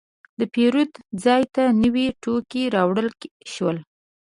د 0.39 0.41
پیرود 0.53 0.91
ځای 1.23 1.43
ته 1.53 1.63
نوي 1.83 2.07
توکي 2.23 2.63
راوړل 2.75 3.07
شول. 3.53 3.77